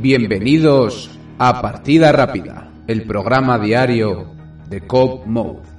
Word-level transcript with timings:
Bienvenidos 0.00 1.10
a 1.40 1.60
Partida 1.60 2.12
Rápida, 2.12 2.70
el 2.86 3.02
programa 3.02 3.58
diario 3.58 4.30
de 4.68 4.86
Cop 4.86 5.26
Mode. 5.26 5.77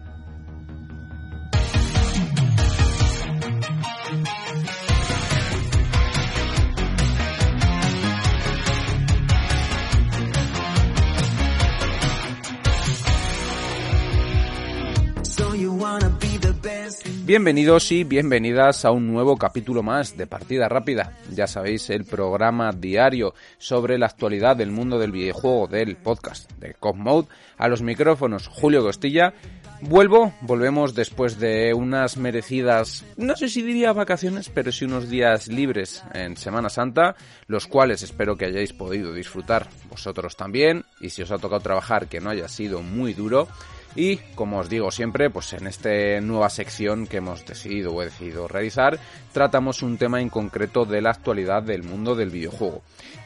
Bienvenidos 17.30 17.92
y 17.92 18.06
bienvenidas 18.06 18.86
a 18.86 18.92
un 18.92 19.06
nuevo 19.06 19.38
capítulo 19.38 19.84
más 19.84 20.18
de 20.18 20.26
Partida 20.26 20.68
Rápida. 20.68 21.16
Ya 21.32 21.46
sabéis, 21.46 21.92
el 21.92 22.04
programa 22.04 22.72
diario 22.72 23.36
sobre 23.60 24.00
la 24.00 24.08
actualidad 24.08 24.56
del 24.56 24.72
mundo 24.72 24.98
del 24.98 25.12
videojuego 25.12 25.68
del 25.68 25.96
podcast 25.96 26.52
de 26.54 26.74
Cop 26.74 26.96
Mode. 26.96 27.28
A 27.60 27.68
los 27.68 27.84
micrófonos, 27.84 28.48
Julio 28.48 28.82
Costilla. 28.82 29.36
Vuelvo, 29.82 30.34
volvemos 30.42 30.96
después 30.96 31.40
de 31.40 31.72
unas 31.76 32.18
merecidas, 32.18 33.06
no 33.16 33.36
sé 33.36 33.48
si 33.48 33.62
diría 33.62 33.94
vacaciones, 33.94 34.50
pero 34.50 34.72
sí 34.72 34.86
unos 34.86 35.08
días 35.08 35.50
libres 35.50 36.04
en 36.16 36.36
Semana 36.36 36.70
Santa, 36.70 37.16
los 37.46 37.68
cuales 37.68 38.02
espero 38.02 38.38
que 38.38 38.46
hayáis 38.46 38.74
podido 38.74 39.14
disfrutar 39.14 39.70
vosotros 39.88 40.36
también, 40.36 40.84
y 41.00 41.12
si 41.12 41.22
os 41.22 41.30
ha 41.30 41.38
tocado 41.38 41.62
trabajar 41.62 42.08
que 42.08 42.22
no 42.22 42.32
haya 42.32 42.48
sido 42.48 42.82
muy 42.82 43.14
duro. 43.14 43.48
Y 43.96 44.18
como 44.36 44.60
os 44.60 44.70
digo 44.70 44.92
siempre, 44.92 45.30
pues 45.30 45.54
en 45.54 45.68
esta 45.68 45.90
nueva 46.22 46.50
sección 46.50 47.08
que 47.08 47.18
hemos 47.18 47.46
decidido 47.46 47.94
o 47.94 48.02
he 48.02 48.06
decidido 48.06 48.48
realizar, 48.48 49.00
tratamos 49.34 49.82
un 49.82 49.98
tema 49.98 50.22
en 50.22 50.30
concreto 50.30 50.86
de 50.86 51.02
la 51.02 51.12
actualidad 51.12 51.64
del 51.64 51.84
mundo 51.84 52.16
del 52.16 52.30
videojuego. 52.30 52.82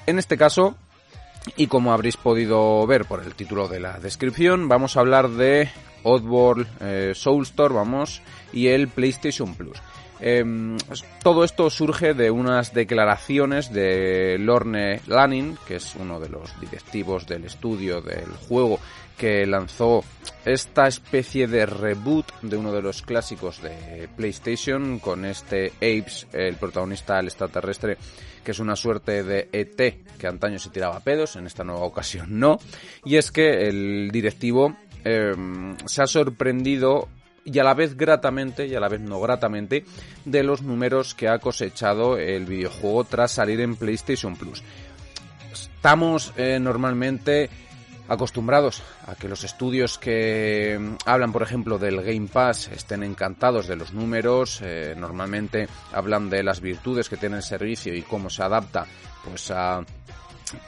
En 0.08 0.20
este 0.20 0.38
caso, 0.38 0.76
y 1.58 1.68
como 1.68 1.94
habréis 1.94 2.18
podido 2.18 2.86
ver 2.88 3.06
por 3.06 3.22
el 3.22 3.36
título 3.36 3.68
de 3.68 3.80
la 3.80 4.00
descripción, 4.00 4.70
vamos 4.70 4.96
a 4.96 5.02
hablar 5.02 5.30
de 5.30 5.70
Oddworld 6.04 6.68
eh, 6.82 7.12
Soulstore, 7.16 7.74
vamos, 7.74 8.22
y 8.52 8.68
el 8.68 8.88
PlayStation 8.88 9.56
Plus. 9.56 9.78
Em, 10.20 10.78
todo 11.22 11.44
esto 11.44 11.70
surge 11.70 12.14
de 12.14 12.32
unas 12.32 12.74
declaraciones 12.74 13.74
de 13.74 14.38
Lorne 14.40 15.02
Lanning, 15.08 15.58
que 15.68 15.78
es 15.78 15.96
uno 15.96 16.20
de 16.20 16.30
los 16.30 16.60
directivos 16.60 17.26
del 17.28 17.46
estudio 17.46 18.02
del 18.02 18.32
juego 18.48 18.80
que 19.18 19.46
lanzó 19.46 20.04
esta 20.46 20.88
especie 20.88 21.48
de 21.48 21.66
reboot 21.66 22.26
de 22.42 22.58
uno 22.58 22.72
de 22.72 22.82
los 22.82 23.02
clásicos 23.02 23.62
de 23.62 24.10
PlayStation 24.16 25.00
con 25.00 25.26
este 25.26 25.68
Apes, 25.78 26.28
el 26.34 26.56
protagonista 26.56 27.20
el 27.20 27.28
extraterrestre, 27.28 27.98
que 28.44 28.52
es 28.52 28.60
una 28.60 28.76
suerte 28.76 29.24
de 29.24 29.50
ET 29.52 30.18
que 30.18 30.28
antaño 30.28 30.60
se 30.60 30.70
tiraba 30.70 31.00
pedos, 31.00 31.36
en 31.36 31.48
esta 31.48 31.64
nueva 31.64 31.86
ocasión 31.86 32.40
no. 32.40 32.58
Y 33.06 33.18
es 33.18 33.32
que 33.32 33.68
el 33.68 34.10
directivo 34.12 34.76
em, 35.04 35.78
se 35.86 36.02
ha 36.02 36.08
sorprendido 36.08 37.08
y 37.46 37.60
a 37.60 37.64
la 37.64 37.74
vez 37.74 37.96
gratamente 37.96 38.68
y 38.68 38.76
a 38.76 38.80
la 38.80 38.90
vez 38.90 39.02
no 39.02 39.20
gratamente 39.20 39.86
de 40.26 40.44
los 40.44 40.62
números 40.62 41.14
que 41.14 41.28
ha 41.28 41.40
cosechado 41.40 42.18
el 42.18 42.46
videojuego 42.46 43.04
tras 43.04 43.32
salir 43.32 43.60
en 43.62 43.76
PlayStation 43.76 44.36
Plus. 44.36 44.64
Estamos 45.52 46.34
eh, 46.38 46.60
normalmente 46.60 47.50
acostumbrados 48.08 48.82
a 49.08 49.16
que 49.16 49.28
los 49.28 49.44
estudios 49.44 49.98
que 49.98 50.78
mm, 50.80 50.96
hablan, 51.06 51.32
por 51.32 51.44
ejemplo, 51.44 51.78
del 51.78 52.02
Game 52.02 52.28
Pass 52.28 52.70
estén 52.70 53.04
encantados 53.04 53.68
de 53.68 53.76
los 53.76 53.94
números, 53.94 54.62
eh, 54.62 54.96
normalmente 54.98 55.68
hablan 55.92 56.30
de 56.30 56.44
las 56.44 56.62
virtudes 56.62 57.10
que 57.10 57.18
tiene 57.18 57.38
el 57.38 57.44
servicio 57.44 57.94
y 57.94 58.02
cómo 58.02 58.30
se 58.30 58.44
adapta 58.44 58.86
pues 59.24 59.52
a 59.52 59.84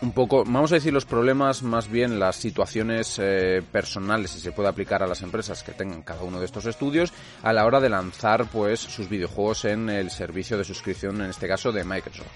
un 0.01 0.11
poco, 0.11 0.43
vamos 0.45 0.71
a 0.71 0.75
decir 0.75 0.93
los 0.93 1.05
problemas, 1.05 1.63
más 1.63 1.89
bien 1.89 2.19
las 2.19 2.35
situaciones 2.35 3.19
eh, 3.21 3.61
personales, 3.71 4.31
si 4.31 4.39
se 4.39 4.51
puede 4.51 4.69
aplicar 4.69 5.03
a 5.03 5.07
las 5.07 5.21
empresas 5.21 5.63
que 5.63 5.73
tengan 5.73 6.01
cada 6.01 6.23
uno 6.23 6.39
de 6.39 6.45
estos 6.45 6.65
estudios 6.65 7.13
a 7.43 7.53
la 7.53 7.65
hora 7.65 7.79
de 7.79 7.89
lanzar 7.89 8.45
pues 8.51 8.79
sus 8.79 9.09
videojuegos 9.09 9.65
en 9.65 9.89
el 9.89 10.09
servicio 10.09 10.57
de 10.57 10.63
suscripción, 10.63 11.21
en 11.21 11.29
este 11.29 11.47
caso 11.47 11.71
de 11.71 11.83
Microsoft. 11.83 12.27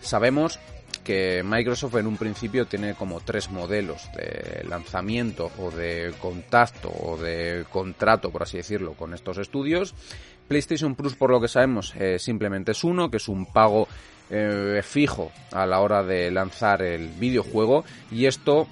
Sabemos 0.00 0.58
que 1.06 1.42
Microsoft 1.44 1.94
en 1.96 2.06
un 2.06 2.16
principio 2.16 2.66
tiene 2.66 2.94
como 2.94 3.20
tres 3.20 3.50
modelos 3.50 4.08
de 4.16 4.64
lanzamiento 4.68 5.50
o 5.58 5.70
de 5.70 6.12
contacto 6.20 6.90
o 6.90 7.16
de 7.16 7.64
contrato, 7.70 8.30
por 8.30 8.42
así 8.42 8.56
decirlo, 8.56 8.94
con 8.94 9.14
estos 9.14 9.38
estudios. 9.38 9.94
PlayStation 10.48 10.94
Plus, 10.94 11.14
por 11.14 11.30
lo 11.30 11.40
que 11.40 11.48
sabemos, 11.48 11.94
eh, 11.96 12.18
simplemente 12.18 12.72
es 12.72 12.82
uno, 12.82 13.10
que 13.10 13.18
es 13.18 13.28
un 13.28 13.46
pago 13.46 13.86
eh, 14.30 14.80
fijo 14.82 15.32
a 15.52 15.66
la 15.66 15.80
hora 15.80 16.02
de 16.02 16.30
lanzar 16.30 16.82
el 16.82 17.08
videojuego 17.08 17.84
y 18.10 18.26
esto 18.26 18.66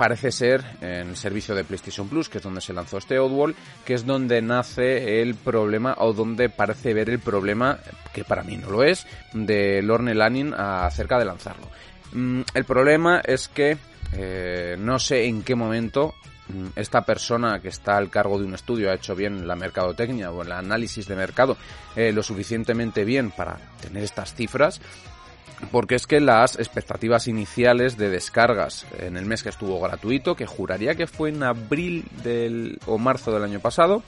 parece 0.00 0.32
ser 0.32 0.64
en 0.80 1.10
el 1.10 1.16
servicio 1.16 1.54
de 1.54 1.62
PlayStation 1.62 2.08
Plus, 2.08 2.30
que 2.30 2.38
es 2.38 2.44
donde 2.44 2.62
se 2.62 2.72
lanzó 2.72 2.96
este 2.96 3.18
Oddworld, 3.18 3.54
que 3.84 3.92
es 3.92 4.06
donde 4.06 4.40
nace 4.40 5.20
el 5.20 5.34
problema 5.34 5.94
o 5.98 6.14
donde 6.14 6.48
parece 6.48 6.94
ver 6.94 7.10
el 7.10 7.18
problema, 7.18 7.78
que 8.14 8.24
para 8.24 8.42
mí 8.42 8.56
no 8.56 8.70
lo 8.70 8.82
es, 8.82 9.06
de 9.34 9.82
Lorne 9.82 10.14
Lanning 10.14 10.54
acerca 10.54 11.18
de 11.18 11.26
lanzarlo. 11.26 11.68
Mm, 12.12 12.40
el 12.54 12.64
problema 12.64 13.20
es 13.20 13.48
que 13.48 13.76
eh, 14.14 14.76
no 14.78 14.98
sé 14.98 15.26
en 15.26 15.42
qué 15.42 15.54
momento 15.54 16.14
esta 16.76 17.02
persona 17.02 17.60
que 17.60 17.68
está 17.68 17.96
al 17.96 18.10
cargo 18.10 18.38
de 18.38 18.44
un 18.44 18.54
estudio 18.54 18.90
ha 18.90 18.94
hecho 18.94 19.14
bien 19.14 19.46
la 19.46 19.56
mercadotecnia 19.56 20.30
o 20.30 20.42
el 20.42 20.52
análisis 20.52 21.06
de 21.06 21.16
mercado 21.16 21.56
eh, 21.96 22.12
lo 22.12 22.22
suficientemente 22.22 23.04
bien 23.04 23.30
para 23.30 23.58
tener 23.80 24.02
estas 24.04 24.34
cifras 24.34 24.80
porque 25.70 25.94
es 25.94 26.06
que 26.06 26.20
las 26.20 26.58
expectativas 26.58 27.28
iniciales 27.28 27.96
de 27.96 28.08
descargas 28.08 28.86
en 28.98 29.16
el 29.16 29.26
mes 29.26 29.42
que 29.42 29.50
estuvo 29.50 29.78
gratuito, 29.80 30.34
que 30.34 30.46
juraría 30.46 30.94
que 30.94 31.06
fue 31.06 31.28
en 31.28 31.42
abril 31.42 32.04
del, 32.22 32.78
o 32.86 32.98
marzo 32.98 33.32
del 33.32 33.44
año 33.44 33.60
pasado, 33.60 34.02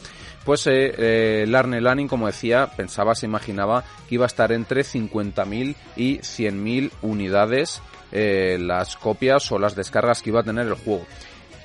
pues 0.44 0.66
eh, 0.66 0.94
eh 0.96 1.44
Larne 1.46 1.80
Lanning, 1.80 2.08
como 2.08 2.26
decía, 2.26 2.70
pensaba, 2.76 3.14
se 3.14 3.26
imaginaba 3.26 3.84
que 4.08 4.14
iba 4.14 4.24
a 4.24 4.26
estar 4.26 4.52
entre 4.52 4.82
50.000 4.82 5.74
y 5.96 6.18
100.000 6.18 6.90
unidades 7.02 7.82
eh, 8.10 8.58
las 8.60 8.96
copias 8.96 9.50
o 9.52 9.58
las 9.58 9.74
descargas 9.74 10.22
que 10.22 10.30
iba 10.30 10.40
a 10.40 10.44
tener 10.44 10.66
el 10.66 10.74
juego 10.74 11.06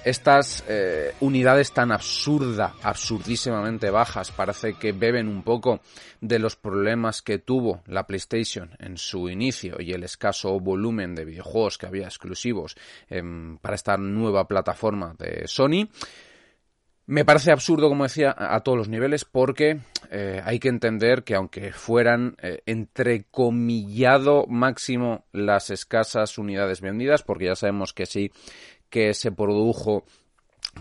estas 0.10 0.64
eh, 0.70 1.14
unidades 1.20 1.74
tan 1.74 1.92
absurda, 1.92 2.76
absurdísimamente 2.82 3.90
bajas, 3.90 4.32
parece 4.32 4.76
que 4.76 4.94
beben 4.94 5.28
un 5.28 5.44
poco 5.44 5.82
de 6.22 6.40
los 6.40 6.56
problemas 6.56 7.22
que 7.22 7.40
tuvo 7.40 7.82
la 7.88 8.08
PlayStation 8.08 8.70
en 8.80 8.98
su 8.98 9.30
inicio 9.30 9.76
y 9.80 9.92
el 9.92 10.04
escaso 10.04 10.60
volumen 10.62 11.14
de 11.14 11.26
videojuegos 11.26 11.78
que 11.78 11.88
había 11.88 12.06
exclusivos 12.06 12.78
em, 13.10 13.58
para 13.58 13.76
esta 13.76 13.98
nueva 13.98 14.48
plataforma 14.48 15.14
de 15.20 15.46
Sony. 15.46 15.90
Me 17.10 17.24
parece 17.24 17.54
absurdo, 17.54 17.88
como 17.88 18.04
decía, 18.04 18.36
a 18.38 18.60
todos 18.60 18.78
los 18.78 18.90
niveles, 18.90 19.24
porque 19.24 19.80
eh, 20.12 20.42
hay 20.44 20.60
que 20.60 20.68
entender 20.68 21.24
que 21.24 21.36
aunque 21.36 21.72
fueran 21.72 22.36
eh, 22.42 22.62
entrecomillado 22.66 24.46
máximo 24.48 25.26
las 25.32 25.70
escasas 25.70 26.38
unidades 26.38 26.82
vendidas, 26.82 27.24
porque 27.24 27.46
ya 27.46 27.56
sabemos 27.56 27.94
que 27.94 28.06
sí 28.06 28.32
que 28.90 29.14
se 29.14 29.32
produjo 29.32 30.04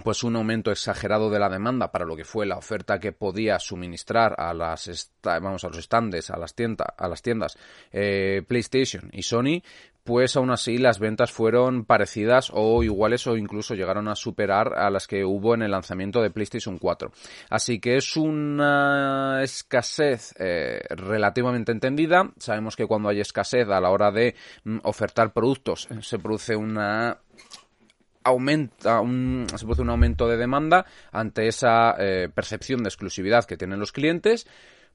pues 0.02 0.22
un 0.24 0.36
aumento 0.36 0.70
exagerado 0.70 1.30
de 1.30 1.38
la 1.38 1.48
demanda 1.48 1.90
para 1.90 2.04
lo 2.04 2.16
que 2.16 2.24
fue 2.24 2.46
la 2.46 2.56
oferta 2.56 2.98
que 2.98 3.12
podía 3.12 3.58
suministrar 3.58 4.34
a 4.38 4.52
las 4.54 5.10
vamos 5.22 5.64
a 5.64 5.68
los 5.68 5.82
stands 5.82 6.30
a 6.30 6.36
las 6.36 6.54
tiendas 6.54 6.88
a 6.96 7.08
las 7.08 7.22
tiendas 7.22 7.56
eh, 7.92 8.42
PlayStation 8.46 9.10
y 9.12 9.22
Sony 9.22 9.62
pues 10.04 10.36
aún 10.36 10.50
así 10.50 10.78
las 10.78 11.00
ventas 11.00 11.32
fueron 11.32 11.84
parecidas 11.84 12.50
o 12.54 12.84
iguales 12.84 13.26
o 13.26 13.36
incluso 13.36 13.74
llegaron 13.74 14.06
a 14.06 14.14
superar 14.14 14.78
a 14.78 14.88
las 14.88 15.08
que 15.08 15.24
hubo 15.24 15.54
en 15.54 15.62
el 15.62 15.72
lanzamiento 15.72 16.22
de 16.22 16.30
PlayStation 16.30 16.78
4 16.78 17.10
así 17.50 17.80
que 17.80 17.96
es 17.96 18.16
una 18.16 19.42
escasez 19.42 20.32
eh, 20.38 20.80
relativamente 20.90 21.72
entendida. 21.72 22.30
Sabemos 22.38 22.76
que 22.76 22.86
cuando 22.86 23.08
hay 23.08 23.20
escasez 23.20 23.68
a 23.68 23.80
la 23.80 23.90
hora 23.90 24.12
de 24.12 24.36
mm, 24.64 24.78
ofertar 24.84 25.32
productos 25.32 25.88
se 26.00 26.18
produce 26.20 26.54
una 26.54 27.18
aumenta 28.26 29.00
un, 29.00 29.46
produce 29.48 29.82
un 29.82 29.90
aumento 29.90 30.26
de 30.26 30.36
demanda 30.36 30.84
ante 31.12 31.46
esa 31.46 31.94
eh, 31.98 32.28
percepción 32.34 32.82
de 32.82 32.88
exclusividad 32.88 33.44
que 33.44 33.56
tienen 33.56 33.78
los 33.78 33.92
clientes, 33.92 34.48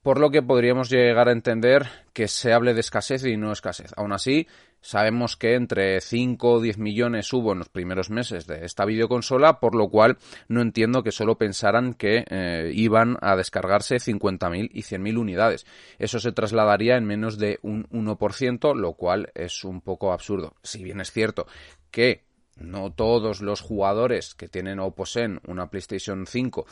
por 0.03 0.19
lo 0.19 0.31
que 0.31 0.41
podríamos 0.41 0.89
llegar 0.89 1.29
a 1.29 1.31
entender 1.31 1.87
que 2.11 2.27
se 2.27 2.51
hable 2.51 2.73
de 2.73 2.81
escasez 2.81 3.23
y 3.25 3.37
no 3.37 3.53
escasez. 3.53 3.93
Aún 3.95 4.11
así, 4.11 4.47
sabemos 4.81 5.37
que 5.37 5.53
entre 5.53 6.01
5 6.01 6.51
o 6.51 6.59
10 6.59 6.77
millones 6.79 7.31
hubo 7.31 7.53
en 7.53 7.59
los 7.59 7.69
primeros 7.69 8.09
meses 8.09 8.47
de 8.47 8.65
esta 8.65 8.83
videoconsola, 8.83 9.59
por 9.59 9.75
lo 9.75 9.89
cual 9.89 10.17
no 10.49 10.61
entiendo 10.61 11.03
que 11.03 11.11
solo 11.11 11.37
pensaran 11.37 11.93
que 11.93 12.25
eh, 12.29 12.71
iban 12.73 13.17
a 13.21 13.37
descargarse 13.37 13.97
50.000 13.97 14.71
y 14.73 14.81
100.000 14.81 15.17
unidades. 15.17 15.65
Eso 15.99 16.19
se 16.19 16.33
trasladaría 16.33 16.97
en 16.97 17.05
menos 17.05 17.37
de 17.37 17.59
un 17.61 17.87
1%, 17.89 18.75
lo 18.75 18.93
cual 18.93 19.31
es 19.35 19.63
un 19.63 19.79
poco 19.79 20.11
absurdo. 20.11 20.55
Si 20.63 20.83
bien 20.83 20.99
es 20.99 21.11
cierto 21.11 21.45
que 21.91 22.30
no 22.61 22.91
todos 22.91 23.41
los 23.41 23.61
jugadores 23.61 24.35
que 24.35 24.47
tienen 24.47 24.79
o 24.79 24.91
poseen 24.91 25.39
una 25.47 25.69
PlayStation 25.69 26.25
5 26.25 26.65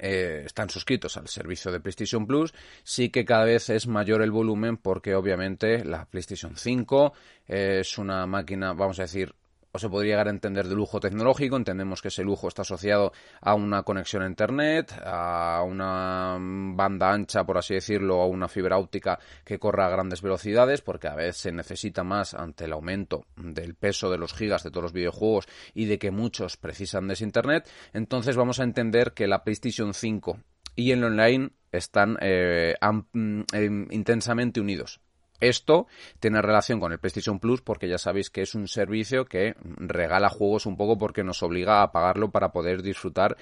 eh, 0.00 0.42
están 0.46 0.70
suscritos 0.70 1.16
al 1.16 1.28
servicio 1.28 1.70
de 1.70 1.80
PlayStation 1.80 2.26
Plus, 2.26 2.52
sí 2.82 3.10
que 3.10 3.24
cada 3.24 3.44
vez 3.44 3.70
es 3.70 3.86
mayor 3.86 4.22
el 4.22 4.30
volumen 4.30 4.76
porque 4.76 5.14
obviamente 5.14 5.84
la 5.84 6.06
PlayStation 6.06 6.56
5 6.56 7.12
es 7.46 7.98
una 7.98 8.26
máquina, 8.26 8.72
vamos 8.72 8.98
a 8.98 9.02
decir, 9.02 9.34
o 9.74 9.78
se 9.80 9.88
podría 9.88 10.12
llegar 10.12 10.28
a 10.28 10.30
entender 10.30 10.68
de 10.68 10.76
lujo 10.76 11.00
tecnológico. 11.00 11.56
Entendemos 11.56 12.00
que 12.00 12.06
ese 12.06 12.22
lujo 12.22 12.46
está 12.46 12.62
asociado 12.62 13.12
a 13.40 13.54
una 13.54 13.82
conexión 13.82 14.22
a 14.22 14.28
Internet, 14.28 14.94
a 15.04 15.64
una 15.66 16.38
banda 16.38 17.12
ancha, 17.12 17.42
por 17.44 17.58
así 17.58 17.74
decirlo, 17.74 18.22
a 18.22 18.26
una 18.28 18.46
fibra 18.46 18.78
óptica 18.78 19.18
que 19.44 19.58
corra 19.58 19.86
a 19.86 19.90
grandes 19.90 20.22
velocidades, 20.22 20.80
porque 20.80 21.08
a 21.08 21.16
veces 21.16 21.38
se 21.38 21.50
necesita 21.50 22.04
más 22.04 22.34
ante 22.34 22.66
el 22.66 22.72
aumento 22.72 23.26
del 23.36 23.74
peso 23.74 24.12
de 24.12 24.18
los 24.18 24.32
gigas 24.32 24.62
de 24.62 24.70
todos 24.70 24.84
los 24.84 24.92
videojuegos 24.92 25.48
y 25.74 25.86
de 25.86 25.98
que 25.98 26.12
muchos 26.12 26.56
precisan 26.56 27.08
de 27.08 27.14
ese 27.14 27.24
Internet. 27.24 27.68
Entonces 27.92 28.36
vamos 28.36 28.60
a 28.60 28.64
entender 28.64 29.12
que 29.12 29.26
la 29.26 29.42
PlayStation 29.42 29.92
5 29.92 30.38
y 30.76 30.92
el 30.92 31.02
online 31.02 31.50
están 31.72 32.16
eh, 32.20 32.76
mm, 32.80 33.40
eh, 33.52 33.86
intensamente 33.90 34.60
unidos. 34.60 35.00
Esto 35.40 35.86
tiene 36.20 36.40
relación 36.40 36.80
con 36.80 36.92
el 36.92 36.98
PlayStation 36.98 37.38
Plus 37.38 37.60
porque 37.60 37.88
ya 37.88 37.98
sabéis 37.98 38.30
que 38.30 38.42
es 38.42 38.54
un 38.54 38.68
servicio 38.68 39.24
que 39.24 39.54
regala 39.76 40.28
juegos 40.28 40.66
un 40.66 40.76
poco 40.76 40.96
porque 40.96 41.24
nos 41.24 41.42
obliga 41.42 41.82
a 41.82 41.92
pagarlo 41.92 42.30
para 42.30 42.52
poder 42.52 42.82
disfrutar 42.82 43.36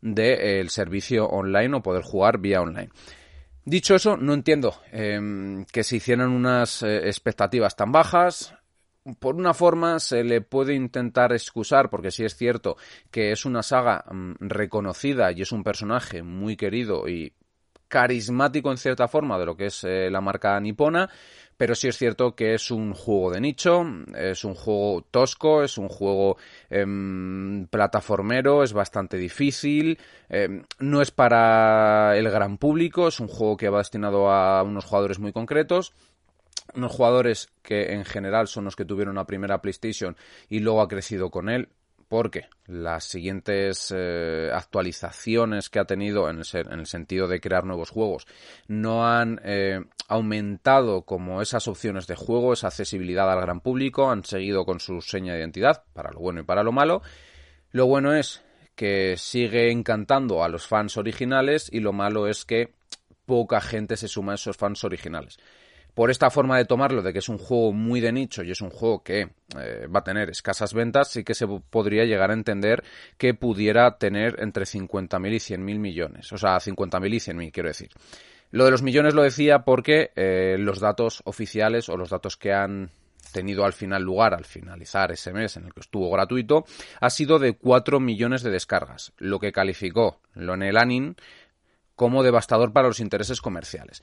del 0.00 0.70
servicio 0.70 1.26
online 1.26 1.76
o 1.76 1.82
poder 1.82 2.02
jugar 2.02 2.38
vía 2.38 2.60
online. 2.60 2.90
Dicho 3.64 3.94
eso, 3.94 4.16
no 4.16 4.32
entiendo 4.32 4.80
em, 4.92 5.64
que 5.66 5.84
se 5.84 5.96
hicieran 5.96 6.30
unas 6.30 6.82
eh, 6.82 7.08
expectativas 7.08 7.76
tan 7.76 7.92
bajas. 7.92 8.54
Por 9.18 9.34
una 9.34 9.52
forma 9.52 10.00
se 10.00 10.24
le 10.24 10.40
puede 10.40 10.74
intentar 10.74 11.32
excusar, 11.32 11.90
porque 11.90 12.10
sí 12.10 12.24
es 12.24 12.36
cierto 12.36 12.76
que 13.10 13.32
es 13.32 13.44
una 13.44 13.62
saga 13.62 14.04
mm, 14.10 14.36
reconocida 14.40 15.32
y 15.32 15.42
es 15.42 15.52
un 15.52 15.64
personaje 15.64 16.22
muy 16.22 16.56
querido 16.56 17.08
y 17.08 17.34
carismático 17.88 18.70
en 18.70 18.78
cierta 18.78 19.08
forma 19.08 19.38
de 19.38 19.46
lo 19.46 19.56
que 19.56 19.66
es 19.66 19.84
eh, 19.84 20.10
la 20.10 20.20
marca 20.20 20.58
nipona, 20.60 21.10
pero 21.56 21.74
sí 21.74 21.88
es 21.88 21.98
cierto 21.98 22.36
que 22.36 22.54
es 22.54 22.70
un 22.70 22.94
juego 22.94 23.32
de 23.32 23.40
nicho, 23.40 23.84
es 24.16 24.44
un 24.44 24.54
juego 24.54 25.02
tosco, 25.10 25.64
es 25.64 25.76
un 25.76 25.88
juego 25.88 26.36
em, 26.70 27.66
plataformero, 27.66 28.62
es 28.62 28.72
bastante 28.72 29.16
difícil, 29.16 29.98
em, 30.28 30.62
no 30.78 31.02
es 31.02 31.10
para 31.10 32.16
el 32.16 32.30
gran 32.30 32.58
público, 32.58 33.08
es 33.08 33.18
un 33.18 33.28
juego 33.28 33.56
que 33.56 33.68
va 33.68 33.78
destinado 33.78 34.30
a 34.30 34.62
unos 34.62 34.84
jugadores 34.84 35.18
muy 35.18 35.32
concretos 35.32 35.92
unos 36.74 36.92
jugadores 36.92 37.48
que 37.62 37.94
en 37.94 38.04
general 38.04 38.46
son 38.46 38.64
los 38.64 38.76
que 38.76 38.84
tuvieron 38.84 39.14
la 39.14 39.26
primera 39.26 39.62
PlayStation 39.62 40.16
y 40.50 40.60
luego 40.60 40.82
ha 40.82 40.88
crecido 40.88 41.30
con 41.30 41.48
él 41.48 41.70
porque 42.08 42.46
las 42.66 43.04
siguientes 43.04 43.92
eh, 43.94 44.50
actualizaciones 44.52 45.68
que 45.68 45.78
ha 45.78 45.84
tenido 45.84 46.28
en 46.30 46.38
el, 46.38 46.86
sentido 46.86 47.28
de 47.28 47.40
crear 47.40 47.64
nuevos 47.64 47.90
juegos 47.90 48.26
no 48.66 49.06
han 49.06 49.40
eh, 49.44 49.80
aumentado 50.08 51.02
como 51.02 51.42
esas 51.42 51.68
opciones 51.68 52.06
de 52.06 52.16
juego, 52.16 52.54
esa 52.54 52.68
accesibilidad 52.68 53.30
al 53.30 53.40
gran 53.40 53.60
público, 53.60 54.10
han 54.10 54.24
seguido 54.24 54.64
con 54.64 54.80
su 54.80 55.02
seña 55.02 55.34
de 55.34 55.40
identidad, 55.40 55.84
para 55.92 56.10
lo 56.10 56.20
bueno 56.20 56.40
y 56.40 56.44
para 56.44 56.62
lo 56.62 56.72
malo. 56.72 57.02
Lo 57.70 57.86
bueno 57.86 58.14
es 58.14 58.42
que 58.74 59.16
sigue 59.18 59.70
encantando 59.70 60.42
a 60.42 60.48
los 60.48 60.66
fans 60.66 60.96
originales 60.96 61.68
y 61.70 61.80
lo 61.80 61.92
malo 61.92 62.26
es 62.26 62.46
que 62.46 62.72
poca 63.26 63.60
gente 63.60 63.98
se 63.98 64.08
suma 64.08 64.32
a 64.32 64.34
esos 64.36 64.56
fans 64.56 64.82
originales 64.84 65.38
por 65.98 66.12
esta 66.12 66.30
forma 66.30 66.56
de 66.56 66.64
tomarlo, 66.64 67.02
de 67.02 67.12
que 67.12 67.18
es 67.18 67.28
un 67.28 67.38
juego 67.38 67.72
muy 67.72 68.00
de 68.00 68.12
nicho 68.12 68.44
y 68.44 68.52
es 68.52 68.60
un 68.60 68.70
juego 68.70 69.02
que 69.02 69.30
eh, 69.58 69.88
va 69.92 69.98
a 69.98 70.04
tener 70.04 70.30
escasas 70.30 70.72
ventas, 70.72 71.10
sí 71.10 71.24
que 71.24 71.34
se 71.34 71.48
podría 71.48 72.04
llegar 72.04 72.30
a 72.30 72.34
entender 72.34 72.84
que 73.16 73.34
pudiera 73.34 73.98
tener 73.98 74.36
entre 74.38 74.62
50.000 74.62 75.26
y 75.26 75.56
100.000 75.56 75.58
millones. 75.80 76.32
O 76.32 76.38
sea, 76.38 76.58
50.000 76.58 77.14
y 77.14 77.16
100.000, 77.16 77.52
quiero 77.52 77.68
decir. 77.68 77.90
Lo 78.52 78.64
de 78.64 78.70
los 78.70 78.82
millones 78.82 79.14
lo 79.14 79.24
decía 79.24 79.64
porque 79.64 80.12
eh, 80.14 80.54
los 80.60 80.78
datos 80.78 81.20
oficiales 81.24 81.88
o 81.88 81.96
los 81.96 82.10
datos 82.10 82.36
que 82.36 82.52
han 82.52 82.92
tenido 83.32 83.64
al 83.64 83.72
final 83.72 84.04
lugar 84.04 84.34
al 84.34 84.44
finalizar 84.44 85.10
ese 85.10 85.32
mes 85.32 85.56
en 85.56 85.64
el 85.64 85.74
que 85.74 85.80
estuvo 85.80 86.12
gratuito 86.12 86.64
ha 87.00 87.10
sido 87.10 87.40
de 87.40 87.56
4 87.56 87.98
millones 87.98 88.44
de 88.44 88.50
descargas, 88.50 89.14
lo 89.18 89.40
que 89.40 89.50
calificó 89.50 90.20
Lonel 90.34 90.76
Anin 90.76 91.16
como 91.96 92.22
devastador 92.22 92.72
para 92.72 92.86
los 92.86 93.00
intereses 93.00 93.40
comerciales. 93.40 94.00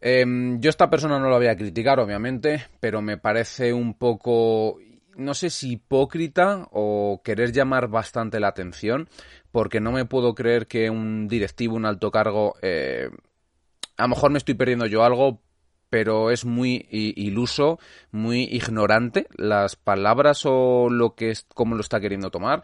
Em, 0.00 0.60
yo 0.60 0.70
esta 0.70 0.90
persona 0.90 1.18
no 1.18 1.28
la 1.28 1.38
voy 1.38 1.48
a 1.48 1.56
criticar, 1.56 1.98
obviamente, 2.00 2.66
pero 2.80 3.02
me 3.02 3.18
parece 3.18 3.72
un 3.72 3.94
poco, 3.94 4.78
no 5.16 5.34
sé 5.34 5.50
si 5.50 5.72
hipócrita 5.72 6.68
o 6.70 7.20
querer 7.24 7.52
llamar 7.52 7.88
bastante 7.88 8.38
la 8.40 8.48
atención, 8.48 9.08
porque 9.50 9.80
no 9.80 9.92
me 9.92 10.04
puedo 10.04 10.34
creer 10.34 10.66
que 10.66 10.90
un 10.90 11.26
directivo, 11.28 11.74
un 11.74 11.86
alto 11.86 12.10
cargo, 12.10 12.54
eh, 12.62 13.10
a 13.96 14.02
lo 14.02 14.08
mejor 14.08 14.30
me 14.30 14.38
estoy 14.38 14.54
perdiendo 14.54 14.86
yo 14.86 15.02
algo, 15.02 15.40
pero 15.90 16.30
es 16.30 16.44
muy 16.44 16.86
iluso, 16.90 17.78
muy 18.10 18.42
ignorante 18.44 19.26
las 19.36 19.76
palabras 19.76 20.42
o 20.44 20.88
lo 20.90 21.14
que 21.14 21.30
es, 21.30 21.46
cómo 21.54 21.74
lo 21.74 21.80
está 21.80 22.00
queriendo 22.00 22.30
tomar. 22.30 22.62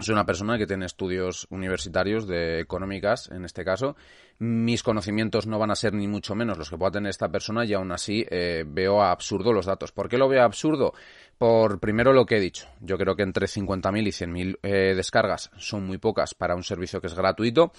Soy 0.00 0.12
una 0.12 0.26
persona 0.26 0.58
que 0.58 0.66
tiene 0.66 0.86
estudios 0.86 1.46
universitarios 1.50 2.26
de 2.26 2.60
económicas, 2.60 3.30
en 3.30 3.44
este 3.44 3.64
caso. 3.64 3.96
Mis 4.38 4.82
conocimientos 4.82 5.46
no 5.46 5.58
van 5.58 5.70
a 5.70 5.76
ser 5.76 5.94
ni 5.94 6.08
mucho 6.08 6.34
menos 6.34 6.58
los 6.58 6.68
que 6.68 6.76
pueda 6.76 6.92
tener 6.92 7.10
esta 7.10 7.30
persona 7.30 7.64
y 7.64 7.72
aún 7.72 7.92
así 7.92 8.26
eh, 8.28 8.64
veo 8.66 9.02
absurdo 9.02 9.52
los 9.52 9.66
datos. 9.66 9.92
¿Por 9.92 10.08
qué 10.08 10.18
lo 10.18 10.28
veo 10.28 10.42
absurdo? 10.42 10.92
Por 11.38 11.78
primero 11.78 12.12
lo 12.12 12.26
que 12.26 12.36
he 12.36 12.40
dicho. 12.40 12.66
Yo 12.80 12.98
creo 12.98 13.14
que 13.14 13.22
entre 13.22 13.46
50.000 13.46 14.06
y 14.06 14.10
100.000 14.10 14.58
eh, 14.62 14.94
descargas 14.96 15.50
son 15.56 15.86
muy 15.86 15.98
pocas 15.98 16.34
para 16.34 16.56
un 16.56 16.64
servicio 16.64 17.00
que 17.00 17.06
es 17.06 17.14
gratuito 17.14 17.72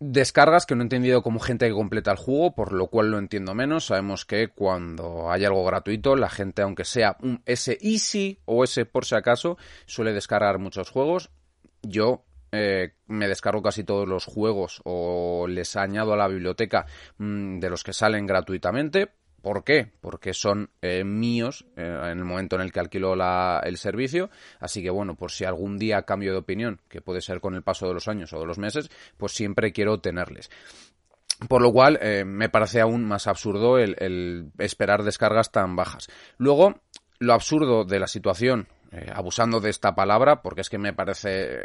descargas 0.00 0.64
que 0.64 0.74
no 0.74 0.82
he 0.82 0.84
entendido 0.84 1.22
como 1.22 1.38
gente 1.38 1.68
que 1.68 1.74
completa 1.74 2.10
el 2.10 2.16
juego, 2.16 2.54
por 2.54 2.72
lo 2.72 2.88
cual 2.88 3.10
lo 3.10 3.18
entiendo 3.18 3.54
menos. 3.54 3.86
Sabemos 3.86 4.24
que 4.24 4.48
cuando 4.48 5.30
hay 5.30 5.44
algo 5.44 5.64
gratuito, 5.64 6.16
la 6.16 6.30
gente, 6.30 6.62
aunque 6.62 6.84
sea 6.84 7.16
un 7.20 7.42
S 7.46 7.78
easy 7.80 8.40
o 8.46 8.64
S 8.64 8.84
por 8.86 9.04
si 9.04 9.14
acaso, 9.14 9.58
suele 9.86 10.12
descargar 10.12 10.58
muchos 10.58 10.90
juegos. 10.90 11.30
Yo 11.82 12.24
eh, 12.52 12.94
me 13.06 13.28
descargo 13.28 13.62
casi 13.62 13.84
todos 13.84 14.08
los 14.08 14.24
juegos 14.24 14.80
o 14.84 15.46
les 15.48 15.76
añado 15.76 16.14
a 16.14 16.16
la 16.16 16.26
biblioteca 16.26 16.86
mm, 17.18 17.60
de 17.60 17.70
los 17.70 17.84
que 17.84 17.92
salen 17.92 18.26
gratuitamente 18.26 19.12
¿Por 19.42 19.64
qué? 19.64 19.90
Porque 20.00 20.34
son 20.34 20.70
eh, 20.82 21.04
míos 21.04 21.64
eh, 21.76 21.82
en 21.82 22.18
el 22.18 22.24
momento 22.24 22.56
en 22.56 22.62
el 22.62 22.72
que 22.72 22.80
alquilo 22.80 23.14
el 23.62 23.76
servicio. 23.76 24.30
Así 24.58 24.82
que 24.82 24.90
bueno, 24.90 25.14
por 25.14 25.30
si 25.30 25.44
algún 25.44 25.78
día 25.78 26.02
cambio 26.02 26.32
de 26.32 26.38
opinión, 26.38 26.80
que 26.88 27.00
puede 27.00 27.20
ser 27.20 27.40
con 27.40 27.54
el 27.54 27.62
paso 27.62 27.86
de 27.86 27.94
los 27.94 28.08
años 28.08 28.32
o 28.32 28.40
de 28.40 28.46
los 28.46 28.58
meses, 28.58 28.90
pues 29.16 29.32
siempre 29.32 29.72
quiero 29.72 30.00
tenerles. 30.00 30.50
Por 31.48 31.62
lo 31.62 31.72
cual 31.72 31.98
eh, 32.02 32.24
me 32.24 32.50
parece 32.50 32.80
aún 32.80 33.04
más 33.06 33.26
absurdo 33.26 33.78
el, 33.78 34.52
esperar 34.58 35.02
descargas 35.02 35.50
tan 35.50 35.74
bajas. 35.74 36.08
Luego, 36.36 36.82
lo 37.18 37.32
absurdo 37.32 37.84
de 37.84 37.98
la 37.98 38.06
situación, 38.06 38.68
abusando 39.14 39.60
de 39.60 39.70
esta 39.70 39.94
palabra, 39.94 40.42
porque 40.42 40.62
es 40.62 40.68
que 40.68 40.78
me 40.78 40.92
parece 40.92 41.60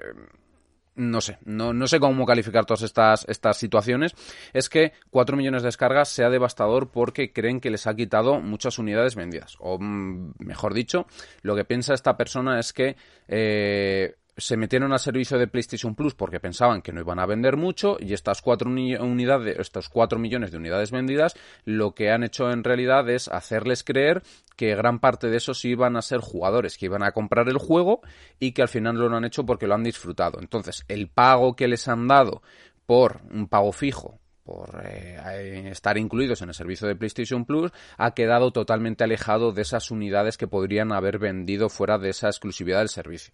no 0.96 1.22
sé, 1.22 1.38
no, 1.44 1.74
no, 1.74 1.88
sé 1.88 2.00
cómo 2.00 2.26
calificar 2.26 2.66
todas 2.66 2.84
estas, 2.84 3.26
estas 3.28 3.58
situaciones, 3.58 4.16
es 4.54 4.70
que 4.70 4.94
4 5.10 5.36
millones 5.36 5.62
de 5.64 5.68
descargas 5.68 6.10
sea 6.10 6.30
devastador 6.30 6.90
porque 6.90 7.34
creen 7.34 7.60
que 7.60 7.70
les 7.70 7.88
ha 7.88 7.96
quitado 7.96 8.40
muchas 8.40 8.80
unidades 8.80 9.16
vendidas. 9.16 9.58
O 9.60 9.78
mm, 9.80 10.34
mejor 10.40 10.74
dicho, 10.74 11.08
lo 11.42 11.56
que 11.56 11.66
piensa 11.66 11.94
esta 11.94 12.16
persona 12.16 12.60
es 12.60 12.72
que 12.72 12.96
eh, 13.28 14.16
se 14.38 14.58
metieron 14.58 14.92
al 14.92 15.00
servicio 15.00 15.38
de 15.38 15.48
PlayStation 15.48 15.96
Plus 15.96 16.14
porque 16.14 16.40
pensaban 16.40 16.82
que 16.82 16.92
no 16.92 17.00
iban 17.00 17.20
a 17.20 17.26
vender 17.26 17.58
mucho 17.58 17.98
y 18.00 18.14
estas 18.14 18.42
cuatro 18.42 18.70
unidades, 18.70 19.58
estos 19.60 19.90
cuatro 19.90 20.20
millones 20.20 20.52
de 20.52 20.58
unidades 20.58 20.92
vendidas, 20.92 21.36
lo 21.64 21.96
que 21.96 22.12
han 22.12 22.24
hecho 22.24 22.52
en 22.52 22.64
realidad 22.64 23.10
es 23.10 23.28
hacerles 23.28 23.84
creer 23.84 24.24
que 24.56 24.76
gran 24.76 25.00
parte 25.00 25.30
de 25.30 25.38
esos 25.38 25.64
iban 25.66 25.96
a 25.96 26.02
ser 26.02 26.20
jugadores 26.20 26.78
que 26.78 26.86
iban 26.86 27.04
a 27.04 27.12
comprar 27.12 27.48
el 27.50 27.58
juego 27.58 28.02
y 28.40 28.52
que 28.52 28.62
al 28.62 28.70
final 28.70 28.96
lo 28.96 29.16
han 29.16 29.26
hecho 29.26 29.46
porque 29.46 29.68
lo 29.68 29.76
han 29.76 29.84
disfrutado. 29.84 30.40
Entonces, 30.40 30.84
el 30.88 31.08
pago 31.08 31.56
que 31.56 31.68
les 31.68 31.88
han 31.88 32.08
dado 32.08 32.42
por 32.86 33.22
un 33.32 33.48
pago 33.48 33.72
fijo 33.72 34.20
por 34.46 34.80
eh, 34.86 35.70
estar 35.72 35.98
incluidos 35.98 36.44
en 36.44 36.50
el 36.50 36.56
servicio 36.56 36.88
de 36.88 36.96
PlayStation 36.96 37.46
Plus, 37.46 37.72
ha 37.98 38.12
quedado 38.12 38.52
totalmente 38.52 39.04
alejado 39.04 39.52
de 39.52 39.64
esas 39.64 39.90
unidades 39.90 40.38
que 40.38 40.48
podrían 40.48 40.92
haber 40.92 41.18
vendido 41.18 41.68
fuera 41.68 41.98
de 41.98 42.10
esa 42.10 42.28
exclusividad 42.28 42.78
del 42.78 42.90
servicio. 42.90 43.34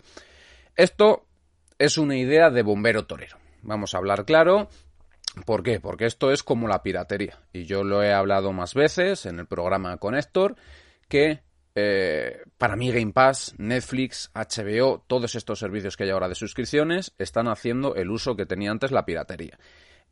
Esto 0.75 1.27
es 1.77 1.97
una 1.97 2.15
idea 2.15 2.49
de 2.49 2.63
bombero 2.63 3.05
torero. 3.05 3.37
Vamos 3.61 3.93
a 3.93 3.97
hablar 3.97 4.25
claro. 4.25 4.69
¿Por 5.45 5.63
qué? 5.63 5.79
Porque 5.79 6.05
esto 6.05 6.31
es 6.31 6.43
como 6.43 6.67
la 6.67 6.83
piratería. 6.83 7.39
Y 7.53 7.65
yo 7.65 7.83
lo 7.83 8.03
he 8.03 8.13
hablado 8.13 8.51
más 8.53 8.73
veces 8.73 9.25
en 9.25 9.39
el 9.39 9.47
programa 9.47 9.97
con 9.97 10.15
Héctor, 10.15 10.55
que 11.07 11.41
eh, 11.75 12.41
para 12.57 12.75
mí 12.75 12.91
Game 12.91 13.13
Pass, 13.13 13.55
Netflix, 13.57 14.29
HBO, 14.33 15.03
todos 15.07 15.35
estos 15.35 15.59
servicios 15.59 15.95
que 15.95 16.03
hay 16.03 16.09
ahora 16.09 16.29
de 16.29 16.35
suscripciones 16.35 17.13
están 17.17 17.47
haciendo 17.47 17.95
el 17.95 18.11
uso 18.11 18.35
que 18.35 18.45
tenía 18.45 18.71
antes 18.71 18.91
la 18.91 19.05
piratería. 19.05 19.57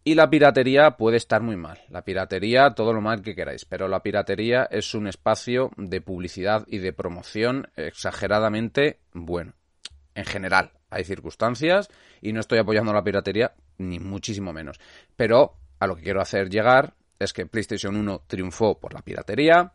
Y 0.03 0.15
la 0.15 0.29
piratería 0.29 0.91
puede 0.91 1.17
estar 1.17 1.41
muy 1.41 1.57
mal. 1.57 1.79
La 1.89 2.03
piratería, 2.03 2.71
todo 2.71 2.93
lo 2.93 3.01
mal 3.01 3.21
que 3.21 3.35
queráis, 3.35 3.65
pero 3.65 3.89
la 3.89 4.01
piratería 4.01 4.63
es 4.71 4.93
un 4.93 5.07
espacio 5.07 5.71
de 5.75 5.99
publicidad 5.99 6.65
y 6.67 6.77
de 6.77 6.93
promoción 6.93 7.69
exageradamente 7.75 9.01
bueno 9.13 9.58
en 10.19 10.25
general. 10.25 10.71
hay 10.91 11.03
circunstancias 11.03 11.89
y 12.21 12.33
no 12.33 12.39
estoy 12.39 12.59
apoyando 12.59 12.91
la 12.91 13.03
piratería, 13.03 13.53
ni 13.77 13.99
muchísimo 13.99 14.51
menos. 14.53 14.79
Pero 15.15 15.55
a 15.79 15.88
lo 15.88 15.95
que 15.95 16.03
quiero 16.03 16.21
hacer 16.21 16.49
llegar 16.49 16.95
es 17.19 17.31
que 17.33 17.45
PlayStation 17.45 17.95
1 17.95 18.23
triunfó 18.27 18.79
por 18.79 18.93
la 18.93 19.01
piratería, 19.01 19.73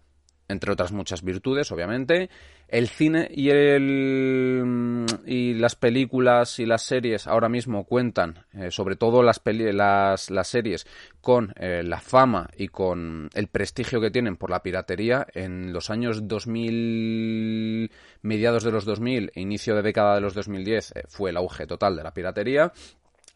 entre 0.54 0.72
otras 0.72 0.92
muchas 0.92 1.22
virtudes, 1.22 1.70
obviamente. 1.70 2.30
El 2.68 2.88
cine 2.88 3.28
y, 3.30 3.50
el, 3.50 5.04
y 5.26 5.54
las 5.54 5.76
películas 5.76 6.58
y 6.58 6.66
las 6.66 6.82
series 6.82 7.26
ahora 7.26 7.48
mismo 7.48 7.84
cuentan, 7.84 8.46
eh, 8.54 8.70
sobre 8.70 8.96
todo 8.96 9.22
las, 9.22 9.42
las, 9.44 10.30
las 10.30 10.48
series, 10.48 10.86
con 11.20 11.52
eh, 11.56 11.82
la 11.84 12.00
fama 12.00 12.48
y 12.56 12.68
con 12.68 13.28
el 13.34 13.48
prestigio 13.48 14.00
que 14.00 14.10
tienen 14.10 14.36
por 14.36 14.50
la 14.50 14.62
piratería. 14.62 15.26
En 15.34 15.72
los 15.72 15.90
años 15.90 16.26
2000, 16.26 17.90
mediados 18.22 18.64
de 18.64 18.72
los 18.72 18.86
2000, 18.86 19.32
inicio 19.34 19.76
de 19.76 19.82
década 19.82 20.14
de 20.14 20.22
los 20.22 20.34
2010, 20.34 20.92
eh, 20.92 21.02
fue 21.08 21.30
el 21.30 21.36
auge 21.36 21.66
total 21.66 21.96
de 21.96 22.02
la 22.02 22.14
piratería. 22.14 22.72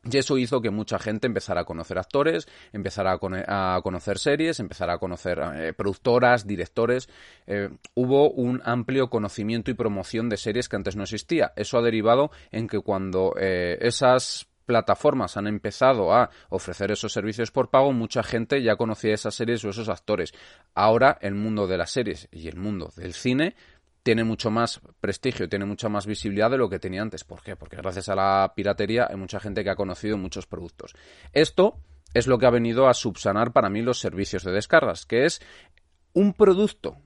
Y 0.05 0.17
eso 0.17 0.39
hizo 0.39 0.61
que 0.61 0.71
mucha 0.71 0.99
gente 0.99 1.27
empezara 1.27 1.63
a 1.63 1.65
conocer 1.65 1.99
actores, 1.99 2.47
empezara 2.73 3.13
a, 3.13 3.81
conocer 3.83 4.19
series, 4.19 4.61
empezara 4.61 4.95
a 4.95 4.99
conocer 4.99 5.41
eh, 5.55 5.73
productoras, 5.73 6.47
directores. 6.47 7.09
Eh, 7.47 7.69
hubo 7.95 8.31
un 8.31 8.63
amplio 8.65 9.11
conocimiento 9.11 9.71
y 9.71 9.75
promoción 9.75 10.29
de 10.29 10.37
series 10.37 10.69
que 10.69 10.77
antes 10.77 10.97
no 10.97 11.03
existía. 11.03 11.53
Eso 11.57 11.79
ha 11.79 11.83
derivado 11.83 12.31
en 12.53 12.69
que 12.69 12.81
cuando 12.81 13.35
eh, 13.39 13.77
esas 13.81 14.49
plataformas 14.69 15.39
han 15.39 15.47
empezado 15.47 16.13
a 16.13 16.29
ofrecer 16.51 16.93
esos 16.93 17.13
servicios 17.13 17.51
por 17.51 17.71
pago, 17.71 17.93
mucha 17.93 18.23
gente 18.23 18.63
ya 18.63 18.77
conocía 18.77 19.15
esas 19.15 19.35
series 19.35 19.65
o 19.65 19.71
esos 19.71 19.89
actores. 19.89 20.33
Ahora 20.75 21.19
el 21.23 21.35
mundo 21.35 21.67
de 21.67 21.79
las 21.79 21.91
series 21.91 22.29
y 22.31 22.49
el 22.49 22.57
mundo 22.57 22.93
del 22.95 23.15
cine 23.15 23.57
tiene 24.09 24.25
mucho 24.25 24.51
más 24.51 24.81
prestigio, 25.03 25.51
tiene 25.51 25.67
mucha 25.67 25.91
más 25.91 26.07
visibilidad 26.07 26.51
de 26.51 26.57
lo 26.57 26.71
que 26.71 26.79
tenía 26.79 27.03
antes. 27.03 27.25
¿Por 27.25 27.43
qué? 27.43 27.57
Porque 27.57 27.77
gracias 27.77 28.09
a 28.09 28.15
la 28.15 28.55
piratería 28.57 29.07
hay 29.11 29.17
mucha 29.17 29.39
gente 29.39 29.63
que 29.63 29.69
ha 29.69 29.77
conocido 29.77 30.17
muchos 30.17 30.47
productos. 30.47 30.95
Esto 31.35 31.77
es 32.15 32.27
lo 32.27 32.39
que 32.39 32.47
ha 32.47 32.51
venido 32.51 32.89
a 32.89 32.95
subsanar 32.95 33.53
para 33.53 33.69
mí 33.69 33.83
los 33.83 33.99
servicios 33.99 34.45
de 34.45 34.53
descargas, 34.53 35.05
que 35.05 35.27
es 35.27 35.43
un 36.15 36.33
producto 36.33 36.97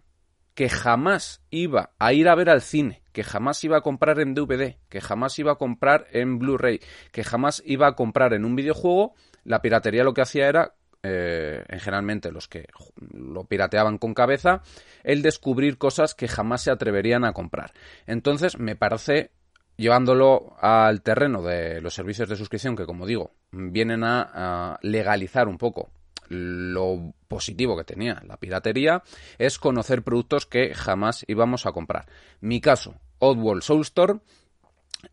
que 0.54 0.68
jamás 0.68 1.42
iba 1.50 1.90
a 1.98 2.12
ir 2.12 2.28
a 2.28 2.36
ver 2.36 2.48
al 2.48 2.62
cine, 2.62 3.02
que 3.10 3.24
jamás 3.24 3.64
iba 3.64 3.78
a 3.78 3.80
comprar 3.80 4.20
en 4.20 4.34
DVD, 4.34 4.76
que 4.88 5.00
jamás 5.00 5.36
iba 5.40 5.50
a 5.50 5.56
comprar 5.56 6.06
en 6.12 6.38
Blu-ray, 6.38 6.78
que 7.10 7.24
jamás 7.24 7.64
iba 7.66 7.88
a 7.88 7.96
comprar 7.96 8.32
en 8.32 8.44
un 8.44 8.54
videojuego, 8.54 9.16
la 9.42 9.60
piratería 9.60 10.04
lo 10.04 10.14
que 10.14 10.22
hacía 10.22 10.46
era 10.46 10.76
eh, 11.02 11.64
en 11.68 11.80
generalmente 11.80 12.30
los 12.30 12.46
que 12.46 12.66
lo 13.12 13.44
pirateaban 13.44 13.98
con 13.98 14.14
cabeza, 14.14 14.62
el 15.02 15.22
descubrir 15.22 15.76
cosas 15.76 16.14
que 16.14 16.28
jamás 16.28 16.62
se 16.62 16.70
atreverían 16.70 17.24
a 17.24 17.32
comprar. 17.32 17.72
Entonces, 18.06 18.58
me 18.58 18.76
parece, 18.76 19.32
llevándolo 19.76 20.56
al 20.60 21.02
terreno 21.02 21.42
de 21.42 21.80
los 21.80 21.94
servicios 21.94 22.28
de 22.28 22.36
suscripción, 22.36 22.76
que 22.76 22.86
como 22.86 23.06
digo, 23.06 23.32
vienen 23.50 24.04
a, 24.04 24.78
legalizar 24.82 25.48
un 25.48 25.58
poco 25.58 25.90
lo 26.28 27.12
positivo 27.26 27.76
que 27.76 27.84
tenía 27.84 28.22
la 28.26 28.36
piratería, 28.36 29.02
es 29.38 29.58
conocer 29.58 30.02
productos 30.02 30.46
que 30.46 30.72
jamás 30.72 31.24
íbamos 31.26 31.66
a 31.66 31.72
comprar. 31.72 32.06
Mi 32.40 32.60
caso, 32.60 32.94
Oddworld 33.18 33.62
Soulstorm, 33.62 34.20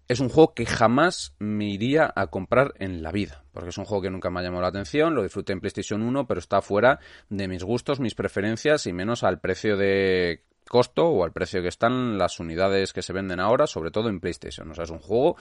es 0.08 0.20
un 0.20 0.30
juego 0.30 0.54
que 0.54 0.66
jamás 0.66 1.36
me 1.40 1.66
iría 1.66 2.12
a 2.16 2.28
comprar 2.28 2.74
en 2.80 3.02
la 3.02 3.12
vida, 3.12 3.44
porque 3.52 3.70
es 3.70 3.78
un 3.78 3.86
juego 3.86 4.02
que 4.04 4.10
nunca 4.10 4.30
me 4.30 4.40
ha 4.40 4.44
llamado 4.44 4.62
la 4.62 4.70
atención, 4.70 5.16
lo 5.16 5.24
disfruté 5.24 5.54
en 5.54 5.60
PlayStation 5.60 6.02
1, 6.02 6.28
pero 6.28 6.40
está 6.40 6.62
fuera 6.62 7.00
de 7.30 7.48
mis 7.48 7.64
gustos, 7.64 8.00
mis 8.00 8.16
preferencias 8.16 8.88
y 8.88 8.94
menos 8.94 9.24
al 9.24 9.40
precio 9.40 9.78
de 9.78 10.44
costo 10.68 11.08
o 11.08 11.24
al 11.24 11.32
precio 11.32 11.62
que 11.62 11.68
están 11.68 12.18
las 12.18 12.40
unidades 12.40 12.94
que 12.94 13.02
se 13.02 13.14
venden 13.14 13.40
ahora, 13.40 13.68
sobre 13.68 13.92
todo 13.92 14.10
en 14.10 14.20
PlayStation. 14.20 14.70
O 14.72 14.76
sea, 14.76 14.84
es 14.84 14.92
un 14.92 15.00
juego 15.00 15.36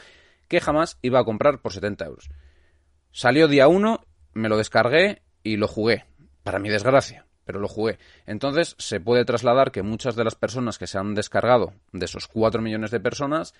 que 0.48 0.60
jamás 0.60 0.98
iba 1.02 1.20
a 1.20 1.24
comprar 1.24 1.60
por 1.60 1.72
70 1.72 2.06
euros. 2.06 2.30
Salió 3.12 3.48
día 3.48 3.68
1, 3.68 4.00
me 4.34 4.48
lo 4.48 4.56
descargué 4.56 5.22
y 5.42 5.56
lo 5.56 5.68
jugué, 5.68 6.04
para 6.42 6.58
mi 6.58 6.68
desgracia 6.68 7.28
pero 7.48 7.60
lo 7.60 7.68
jugué. 7.68 7.98
Entonces 8.26 8.76
se 8.78 9.00
puede 9.00 9.24
trasladar 9.24 9.72
que 9.72 9.82
muchas 9.82 10.14
de 10.16 10.22
las 10.22 10.34
personas 10.34 10.76
que 10.76 10.86
se 10.86 10.98
han 10.98 11.14
descargado, 11.14 11.72
de 11.92 12.04
esos 12.04 12.28
4 12.28 12.60
millones 12.60 12.90
de 12.90 13.00
personas, 13.00 13.54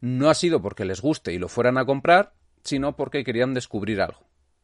no 0.00 0.28
ha 0.28 0.34
sido 0.34 0.60
porque 0.62 0.84
les 0.84 1.00
guste 1.00 1.32
y 1.32 1.38
lo 1.38 1.48
fueran 1.48 1.78
a 1.78 1.84
comprar, 1.84 2.32
sino 2.62 2.96
porque 2.96 3.24
querían 3.24 3.54
descubrir 3.54 4.00
algo. 4.00 4.20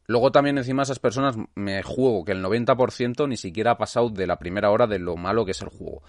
Luego 0.07 0.33
también 0.33 0.59
encima 0.59 0.83
esas 0.83 0.99
personas 0.99 1.37
me 1.55 1.83
juego 1.83 2.25
que 2.25 2.33
el 2.33 2.43
90% 2.43 3.29
ni 3.29 3.37
siquiera 3.37 3.73
ha 3.73 3.79
pasado 3.79 4.11
de 4.11 4.27
la 4.27 4.39
primera 4.39 4.71
hora 4.71 4.87
de 4.87 4.99
lo 4.99 5.17
malo 5.17 5.45
que 5.45 5.53
es 5.53 5.63
el 5.63 5.69
juego. 5.69 6.03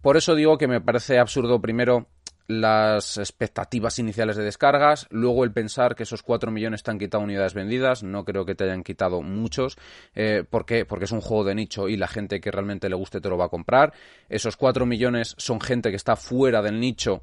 Por 0.00 0.16
eso 0.16 0.34
digo 0.34 0.58
que 0.58 0.68
me 0.68 0.80
parece 0.80 1.18
absurdo 1.18 1.60
primero 1.60 2.08
las 2.46 3.16
expectativas 3.16 3.98
iniciales 3.98 4.36
de 4.36 4.44
descargas, 4.44 5.06
luego 5.10 5.44
el 5.44 5.52
pensar 5.52 5.94
que 5.94 6.02
esos 6.02 6.22
4 6.22 6.50
millones 6.50 6.82
te 6.82 6.90
han 6.90 6.98
quitado 6.98 7.24
unidades 7.24 7.54
vendidas, 7.54 8.02
no 8.02 8.24
creo 8.24 8.44
que 8.44 8.54
te 8.54 8.64
hayan 8.64 8.82
quitado 8.82 9.22
muchos, 9.22 9.78
eh, 10.14 10.44
¿por 10.48 10.66
qué? 10.66 10.84
Porque 10.84 11.06
es 11.06 11.12
un 11.12 11.22
juego 11.22 11.44
de 11.44 11.54
nicho 11.54 11.88
y 11.88 11.96
la 11.96 12.06
gente 12.06 12.40
que 12.40 12.50
realmente 12.50 12.90
le 12.90 12.96
guste 12.96 13.22
te 13.22 13.30
lo 13.30 13.38
va 13.38 13.46
a 13.46 13.50
comprar, 13.50 13.94
esos 14.28 14.58
4 14.58 14.84
millones 14.84 15.34
son 15.38 15.60
gente 15.60 15.88
que 15.88 15.96
está 15.96 16.16
fuera 16.16 16.60
del 16.60 16.80
nicho 16.80 17.22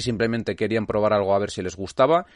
simplemente 0.00 0.56
querían 0.56 0.86
probar 0.86 1.12
algo 1.12 1.34
a 1.34 1.38
ver 1.38 1.50
si 1.50 1.62
les 1.62 1.76
gustaba. 1.76 2.26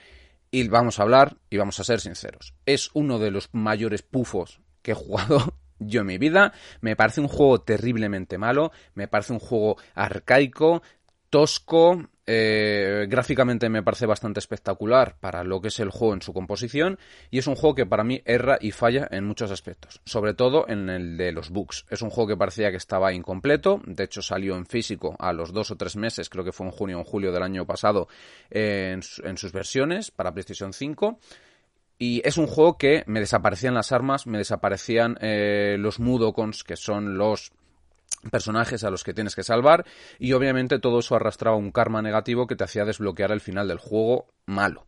Y 0.50 0.68
vamos 0.68 0.98
a 0.98 1.02
hablar 1.02 1.38
y 1.48 1.56
vamos 1.56 1.80
a 1.80 1.84
ser 1.84 2.00
sinceros. 2.00 2.54
Es 2.66 2.90
uno 2.92 3.18
de 3.18 3.30
los 3.30 3.48
mayores 3.52 4.02
pufos 4.02 4.60
que 4.82 4.92
he 4.92 4.94
jugado 4.94 5.54
yo 5.78 6.02
en 6.02 6.06
mi 6.06 6.18
vida. 6.18 6.52
Me 6.80 6.96
parece 6.96 7.20
un 7.20 7.28
juego 7.28 7.62
terriblemente 7.62 8.38
malo. 8.38 8.72
Me 8.94 9.08
parece 9.08 9.32
un 9.32 9.38
juego 9.38 9.76
arcaico, 9.94 10.82
tosco, 11.30 12.10
eh, 12.24 13.06
gráficamente 13.08 13.68
me 13.68 13.82
parece 13.82 14.06
bastante 14.06 14.38
espectacular 14.38 15.16
para 15.18 15.42
lo 15.42 15.60
que 15.60 15.68
es 15.68 15.80
el 15.80 15.90
juego 15.90 16.14
en 16.14 16.22
su 16.22 16.32
composición 16.32 16.98
y 17.30 17.38
es 17.38 17.48
un 17.48 17.56
juego 17.56 17.74
que 17.74 17.86
para 17.86 18.04
mí 18.04 18.22
erra 18.24 18.58
y 18.60 18.70
falla 18.70 19.08
en 19.10 19.24
muchos 19.24 19.50
aspectos, 19.50 20.00
sobre 20.04 20.32
todo 20.32 20.68
en 20.68 20.88
el 20.88 21.16
de 21.16 21.32
los 21.32 21.50
bugs. 21.50 21.84
Es 21.90 22.00
un 22.00 22.10
juego 22.10 22.28
que 22.28 22.36
parecía 22.36 22.70
que 22.70 22.76
estaba 22.76 23.12
incompleto, 23.12 23.80
de 23.84 24.04
hecho 24.04 24.22
salió 24.22 24.56
en 24.56 24.66
físico 24.66 25.16
a 25.18 25.32
los 25.32 25.52
dos 25.52 25.72
o 25.72 25.76
tres 25.76 25.96
meses, 25.96 26.30
creo 26.30 26.44
que 26.44 26.52
fue 26.52 26.66
en 26.66 26.72
junio 26.72 26.98
o 26.98 27.00
en 27.00 27.06
julio 27.06 27.32
del 27.32 27.42
año 27.42 27.66
pasado, 27.66 28.06
en, 28.50 29.02
sus 29.02 29.52
versiones 29.52 30.10
para 30.10 30.32
PlayStation 30.32 30.72
5. 30.72 31.18
Y 31.98 32.20
es 32.24 32.36
un 32.36 32.46
juego 32.46 32.78
que 32.78 33.04
me 33.06 33.20
desaparecían 33.20 33.74
las 33.74 33.92
armas, 33.92 34.26
me 34.26 34.38
desaparecían 34.38 35.16
eh, 35.20 35.76
los 35.78 36.00
Mudokons, 36.00 36.64
que 36.64 36.76
son 36.76 37.16
los 37.16 37.52
personajes 38.30 38.84
a 38.84 38.90
los 38.90 39.04
que 39.04 39.14
tienes 39.14 39.34
que 39.34 39.42
salvar 39.42 39.84
y 40.18 40.32
obviamente 40.32 40.78
todo 40.78 41.00
eso 41.00 41.16
arrastraba 41.16 41.56
un 41.56 41.72
karma 41.72 42.02
negativo 42.02 42.46
que 42.46 42.56
te 42.56 42.64
hacía 42.64 42.84
desbloquear 42.84 43.32
el 43.32 43.40
final 43.40 43.68
del 43.68 43.78
juego 43.78 44.28
malo. 44.46 44.86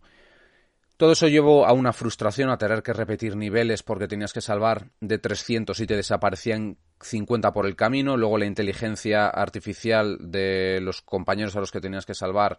Todo 0.96 1.12
eso 1.12 1.26
llevó 1.26 1.66
a 1.66 1.72
una 1.72 1.92
frustración, 1.92 2.50
a 2.50 2.58
tener 2.58 2.82
que 2.82 2.92
repetir 2.92 3.34
niveles 3.34 3.82
porque 3.82 4.06
tenías 4.06 4.32
que 4.32 4.40
salvar 4.40 4.90
de 5.00 5.18
300 5.18 5.78
y 5.80 5.86
te 5.86 5.96
desaparecían 5.96 6.78
50 7.00 7.52
por 7.52 7.66
el 7.66 7.74
camino. 7.74 8.16
Luego 8.16 8.38
la 8.38 8.46
inteligencia 8.46 9.26
artificial 9.26 10.18
de 10.20 10.78
los 10.80 11.02
compañeros 11.02 11.56
a 11.56 11.60
los 11.60 11.72
que 11.72 11.80
tenías 11.80 12.06
que 12.06 12.14
salvar 12.14 12.58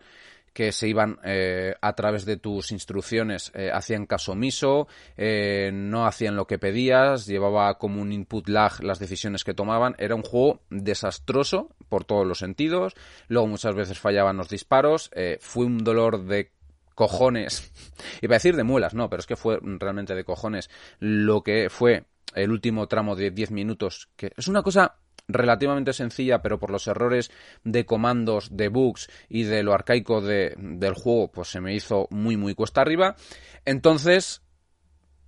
que 0.55 0.71
se 0.71 0.87
iban 0.87 1.19
eh, 1.25 1.75
a 1.81 1.93
través 1.95 2.23
de 2.23 2.37
tus 2.37 2.71
instrucciones, 2.71 3.51
eh, 3.55 3.71
hacían 3.73 4.05
caso 4.05 4.31
omiso, 4.31 4.87
eh, 5.17 5.69
no 5.73 6.07
hacían 6.07 6.37
lo 6.37 6.47
que 6.47 6.57
pedías, 6.57 7.25
llevaba 7.25 7.77
como 7.77 8.01
un 8.01 8.13
input 8.13 8.47
lag 8.47 8.81
las 8.81 8.97
decisiones 8.97 9.43
que 9.43 9.53
tomaban. 9.53 9.95
Era 9.97 10.15
un 10.15 10.21
juego 10.21 10.61
desastroso 10.69 11.75
por 11.89 12.05
todos 12.05 12.25
los 12.25 12.39
sentidos. 12.39 12.95
Luego 13.27 13.47
muchas 13.47 13.75
veces 13.75 13.99
fallaban 13.99 14.37
los 14.37 14.47
disparos. 14.47 15.11
fue 15.41 15.65
un 15.65 15.83
dolor 15.83 16.23
de 16.23 16.53
cojones. 16.95 17.69
Iba 18.21 18.35
a 18.35 18.37
decir 18.37 18.55
de 18.55 18.63
muelas, 18.63 18.93
no, 18.93 19.09
pero 19.09 19.19
es 19.19 19.27
que 19.27 19.35
fue 19.35 19.59
realmente 19.61 20.15
de 20.15 20.23
cojones 20.23 20.69
lo 20.99 21.43
que 21.43 21.69
fue 21.69 22.05
el 22.33 22.49
último 22.49 22.87
tramo 22.87 23.17
de 23.17 23.29
10 23.29 23.51
minutos, 23.51 24.07
que 24.15 24.31
es 24.37 24.47
una 24.47 24.63
cosa 24.63 24.95
relativamente 25.27 25.93
sencilla, 25.93 26.41
pero 26.41 26.59
por 26.59 26.69
los 26.69 26.87
errores 26.87 27.31
de 27.63 27.85
comandos, 27.85 28.55
de 28.55 28.67
bugs 28.67 29.09
y 29.29 29.43
de 29.43 29.63
lo 29.63 29.73
arcaico 29.73 30.21
de, 30.21 30.55
del 30.57 30.93
juego, 30.93 31.31
pues 31.31 31.49
se 31.49 31.61
me 31.61 31.73
hizo 31.73 32.07
muy, 32.11 32.37
muy 32.37 32.53
cuesta 32.53 32.81
arriba. 32.81 33.15
Entonces, 33.65 34.41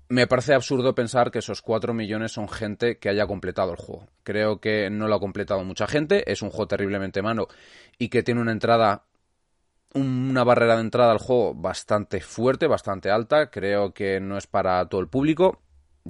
me 0.10 0.28
parece 0.28 0.54
absurdo 0.54 0.96
pensar 0.96 1.32
que 1.32 1.40
esos 1.40 1.62
4 1.62 1.94
millones 1.94 2.32
son 2.32 2.48
gente 2.48 2.98
que 2.98 3.10
haya 3.10 3.28
completado 3.28 3.72
el 3.72 3.78
juego. 3.78 4.08
Creo 4.24 4.60
que 4.60 4.90
no 4.90 5.08
lo 5.08 5.16
ha 5.16 5.20
completado 5.20 5.64
mucha 5.64 5.88
gente, 5.88 6.32
es 6.32 6.42
un 6.42 6.50
juego 6.50 6.68
terriblemente 6.68 7.22
malo 7.22 7.48
y 7.98 8.10
que 8.10 8.24
tiene 8.24 8.42
una 8.42 8.52
entrada 8.52 9.04
una 9.94 10.44
barrera 10.44 10.76
de 10.76 10.82
entrada 10.82 11.12
al 11.12 11.18
juego 11.18 11.56
bastante 11.56 12.22
fuerte, 12.22 12.68
bastante 12.68 13.10
alta. 13.10 13.50
Creo 13.50 13.94
que 13.94 14.20
no 14.20 14.38
es 14.38 14.48
para 14.48 14.86
todo 14.88 15.02
el 15.02 15.08
público. 15.08 15.62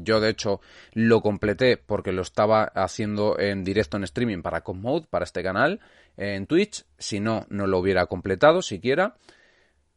Yo, 0.04 0.20
de 0.20 0.30
hecho, 0.30 0.62
lo 0.94 1.22
completé 1.22 1.78
porque 1.78 2.12
lo 2.12 2.22
estaba 2.22 2.64
haciendo 2.64 3.40
en 3.40 3.64
directo 3.64 3.98
en 3.98 4.04
streaming 4.04 4.42
para 4.42 4.62
Commode, 4.62 5.08
para 5.10 5.24
este 5.24 5.44
canal, 5.44 5.80
en 6.16 6.48
Twitch. 6.48 6.86
Si 6.98 7.20
no, 7.20 7.46
no 7.50 7.68
lo 7.68 7.80
hubiera 7.80 8.06
completado 8.06 8.62
siquiera. 8.62 9.16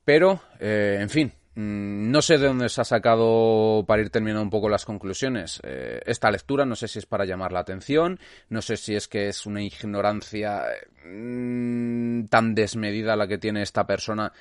Pero, 0.04 0.40
eh, 0.58 0.98
en 1.00 1.08
fin, 1.08 1.32
mm, 1.54 2.10
no 2.10 2.22
sé 2.22 2.38
de 2.38 2.48
dónde 2.48 2.68
se 2.68 2.80
ha 2.80 2.84
sacado, 2.84 3.84
para 3.86 4.02
ir 4.02 4.10
terminando 4.10 4.42
un 4.42 4.50
poco 4.50 4.68
las 4.68 4.84
conclusiones, 4.84 5.60
eh, 5.62 6.00
esta 6.06 6.30
lectura. 6.30 6.64
No 6.64 6.74
sé 6.74 6.88
si 6.88 6.98
es 6.98 7.06
para 7.06 7.24
llamar 7.24 7.52
la 7.52 7.60
atención, 7.60 8.18
no 8.48 8.62
sé 8.62 8.76
si 8.76 8.94
es 8.94 9.08
que 9.08 9.28
es 9.28 9.46
una 9.46 9.62
ignorancia 9.62 10.64
mm, 11.04 12.24
tan 12.24 12.54
desmedida 12.54 13.16
la 13.16 13.28
que 13.28 13.38
tiene 13.38 13.62
esta 13.62 13.86
persona 13.86 14.32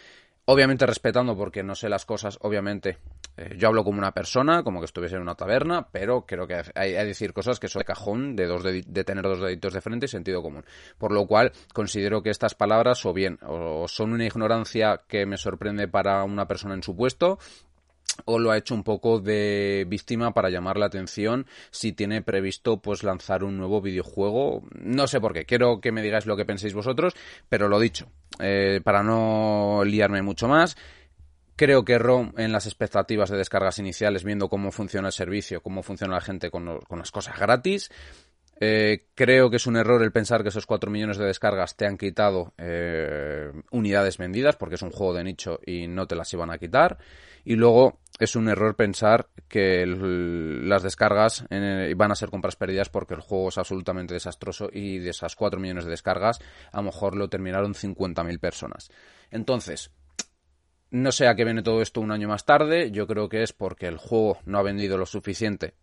Obviamente 0.46 0.86
respetando 0.86 1.38
porque 1.38 1.62
no 1.62 1.76
sé 1.76 1.90
las 1.90 2.06
cosas, 2.06 2.40
obviamente 2.42 2.98
eh, 3.38 3.56
yo 3.58 3.68
hablo 3.68 3.84
como 3.84 4.00
una 4.00 4.14
persona, 4.14 4.64
como 4.64 4.80
que 4.80 4.86
estuviese 4.86 5.16
en 5.16 5.22
una 5.22 5.36
taberna, 5.36 5.88
pero 5.92 6.26
creo 6.26 6.48
que 6.48 6.62
hay, 6.76 6.94
que 6.94 7.06
decir 7.06 7.34
cosas 7.34 7.60
que 7.60 7.68
son 7.68 7.82
de 7.82 7.86
cajón, 7.86 8.36
de, 8.36 8.48
dos 8.48 8.64
de, 8.64 9.04
tener 9.04 9.24
dos 9.24 9.42
deditos 9.42 9.74
de 9.74 9.82
frente 9.82 10.08
y 10.08 10.10
sentido 10.10 10.42
común. 10.42 10.66
Por 10.98 11.12
lo 11.12 11.28
cual 11.28 11.52
considero 11.74 12.24
que 12.24 12.32
estas 12.32 12.56
palabras 12.56 13.06
o 13.06 13.14
bien 13.14 13.38
o 13.44 13.88
son 13.88 14.12
una 14.12 14.26
ignorancia 14.26 15.02
que 15.08 15.26
me 15.26 15.38
sorprende 15.38 15.88
para 15.88 16.24
una 16.24 16.48
persona 16.48 16.74
en 16.74 16.84
su 16.84 16.96
puesto, 16.96 17.38
o 18.26 18.40
lo 18.40 18.52
ha 18.52 18.58
hecho 18.58 18.76
un 18.76 18.84
poco 18.84 19.20
de 19.20 19.86
víctima 19.88 20.34
para 20.34 20.50
llamar 20.50 20.78
la 20.78 20.88
atención 20.88 21.46
si 21.72 21.94
tiene 21.94 22.22
previsto 22.22 22.82
pues 22.82 23.04
lanzar 23.04 23.44
un 23.44 23.58
nuevo 23.58 23.82
videojuego 23.82 24.64
no 24.74 25.08
sé 25.08 25.20
por 25.20 25.34
qué 25.34 25.46
quiero 25.46 25.82
que 25.82 25.92
me 25.92 26.02
digáis 26.02 26.26
lo 26.26 26.38
que 26.38 26.46
penséis 26.46 26.74
vosotros 26.74 27.14
pero 27.48 27.68
lo 27.68 27.80
dicho 27.80 28.08
eh, 28.40 28.82
para 28.84 29.04
no 29.04 29.84
liarme 29.86 30.22
mucho 30.22 30.48
más 30.48 30.78
Creo 31.60 31.84
que 31.84 32.00
ROM 32.00 32.32
en 32.38 32.54
las 32.54 32.68
expectativas 32.68 33.30
de 33.30 33.36
descargas 33.36 33.80
iniciales, 33.80 34.24
viendo 34.24 34.48
cómo 34.48 34.72
funciona 34.72 35.10
el 35.10 35.12
servicio, 35.12 35.62
cómo 35.62 35.84
funciona 35.84 36.14
la 36.14 36.22
gente 36.22 36.50
con, 36.50 36.80
las 36.90 37.12
cosas 37.12 37.38
gratis, 37.38 37.92
eh, 38.62 39.08
creo 39.14 39.50
que 39.50 39.58
es 39.58 39.68
un 39.68 39.76
error 39.76 40.02
el 40.02 40.14
pensar 40.14 40.42
que 40.42 40.48
esos 40.48 40.66
4 40.66 40.90
millones 40.90 41.18
de 41.18 41.26
descargas 41.26 41.76
te 41.76 41.86
han 41.86 41.98
quitado 41.98 42.54
eh, 42.58 43.52
unidades 43.72 44.18
vendidas, 44.18 44.56
porque 44.56 44.76
es 44.76 44.82
un 44.84 44.92
juego 44.92 45.14
de 45.14 45.26
nicho 45.26 45.60
y 45.66 45.88
no 45.88 46.08
te 46.08 46.16
las 46.16 46.32
iban 46.32 46.50
a 46.50 46.58
quitar. 46.58 46.98
Y 47.44 47.58
luego 47.58 48.00
es 48.20 48.36
un 48.36 48.50
error 48.50 48.76
pensar 48.76 49.30
que 49.48 49.86
las 49.88 50.84
descargas 50.84 51.46
van 51.50 52.12
a 52.12 52.16
ser 52.16 52.30
compras 52.30 52.58
perdidas 52.58 52.90
porque 52.90 53.14
el 53.14 53.22
juego 53.22 53.50
es 53.50 53.58
absolutamente 53.58 54.14
desastroso 54.14 54.70
y 54.72 55.00
de 55.00 55.10
esas 55.10 55.36
4 55.36 55.60
millones 55.60 55.86
de 55.86 55.92
descargas 55.92 56.40
a 56.72 56.78
lo 56.78 56.84
mejor 56.84 57.16
lo 57.16 57.30
terminaron 57.30 57.74
50.000 57.74 58.40
personas. 58.40 58.92
Entonces, 59.32 59.92
no 60.92 61.12
sé 61.12 61.28
a 61.28 61.36
qué 61.36 61.46
viene 61.46 61.64
todo 61.64 61.82
esto 61.82 62.02
un 62.02 62.12
año 62.12 62.28
más 62.28 62.46
tarde, 62.46 62.92
yo 62.92 63.08
creo 63.08 63.30
que 63.30 63.42
es 63.42 63.54
porque 63.54 63.88
el 63.88 63.98
juego 63.98 64.40
no 64.46 64.60
ha 64.60 64.64
vendido 64.64 64.98
lo 64.98 65.06
suficiente 65.06 65.76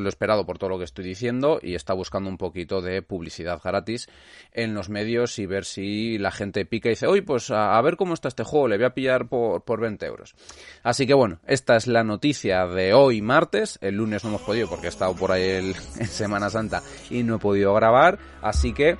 lo 0.00 0.08
esperado 0.08 0.46
por 0.46 0.58
todo 0.58 0.70
lo 0.70 0.78
que 0.78 0.84
estoy 0.84 1.04
diciendo 1.04 1.60
y 1.62 1.74
está 1.74 1.94
buscando 1.94 2.28
un 2.28 2.38
poquito 2.38 2.80
de 2.80 3.02
publicidad 3.02 3.60
gratis 3.62 4.08
en 4.52 4.74
los 4.74 4.88
medios 4.88 5.38
y 5.38 5.46
ver 5.46 5.64
si 5.64 6.18
la 6.18 6.30
gente 6.30 6.64
pica 6.64 6.88
y 6.88 6.92
dice, 6.92 7.06
oye, 7.06 7.22
pues 7.22 7.50
a, 7.50 7.80
ver 7.82 7.96
cómo 7.96 8.14
está 8.14 8.28
este 8.28 8.44
juego, 8.44 8.68
le 8.68 8.76
voy 8.76 8.86
a 8.86 8.94
pillar 8.94 9.28
por, 9.28 9.62
por 9.62 9.80
20 9.80 10.04
euros. 10.06 10.34
Así 10.82 11.06
que 11.06 11.14
bueno, 11.14 11.40
esta 11.46 11.76
es 11.76 11.86
la 11.86 12.04
noticia 12.04 12.66
de 12.66 12.94
hoy 12.94 13.22
martes, 13.22 13.78
el 13.80 13.96
lunes 13.96 14.24
no 14.24 14.30
hemos 14.30 14.42
podido 14.42 14.68
porque 14.68 14.86
he 14.86 14.90
estado 14.90 15.14
por 15.14 15.32
ahí 15.32 15.72
en 15.98 16.06
Semana 16.06 16.50
Santa 16.50 16.82
y 17.10 17.22
no 17.22 17.36
he 17.36 17.38
podido 17.38 17.74
grabar, 17.74 18.18
así 18.42 18.72
que 18.72 18.96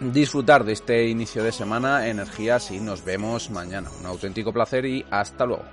disfrutar 0.00 0.64
de 0.64 0.72
este 0.72 1.08
inicio 1.08 1.44
de 1.44 1.52
semana, 1.52 2.08
energías 2.08 2.70
y 2.70 2.80
nos 2.80 3.04
vemos 3.04 3.50
mañana. 3.50 3.90
Un 4.00 4.06
auténtico 4.06 4.52
placer 4.52 4.86
y 4.86 5.04
hasta 5.10 5.44
luego. 5.44 5.64